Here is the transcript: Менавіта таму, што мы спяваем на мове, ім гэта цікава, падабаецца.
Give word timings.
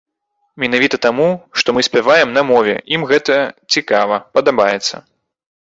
Менавіта 0.61 0.99
таму, 1.05 1.27
што 1.61 1.75
мы 1.77 1.85
спяваем 1.89 2.33
на 2.37 2.45
мове, 2.53 2.75
ім 2.97 3.05
гэта 3.13 3.39
цікава, 3.77 4.15
падабаецца. 4.39 4.95